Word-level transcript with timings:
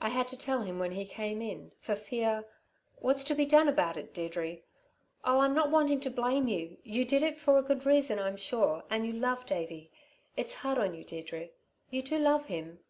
I 0.00 0.10
had 0.10 0.28
to 0.28 0.38
tell 0.38 0.60
him 0.62 0.78
when 0.78 0.92
he 0.92 1.04
came 1.04 1.42
in, 1.42 1.72
for 1.80 1.96
fear 1.96 2.46
What's 3.00 3.24
to 3.24 3.34
be 3.34 3.44
done 3.44 3.66
about 3.66 3.96
it, 3.96 4.14
Deirdre? 4.14 4.58
Oh, 5.24 5.40
I'm 5.40 5.52
not 5.52 5.68
wanting 5.68 5.98
to 6.02 6.10
blame 6.10 6.46
you. 6.46 6.76
You 6.84 7.04
did 7.04 7.24
it 7.24 7.40
for 7.40 7.58
a 7.58 7.62
good 7.64 7.84
reason, 7.84 8.20
I'm 8.20 8.36
sure, 8.36 8.84
and 8.88 9.04
you 9.04 9.12
love 9.12 9.46
Davey. 9.46 9.90
It's 10.36 10.54
hard 10.62 10.78
on 10.78 10.94
you, 10.94 11.02
Deirdre. 11.02 11.48
You 11.90 12.02
do 12.02 12.18
love 12.20 12.46
him?" 12.46 12.84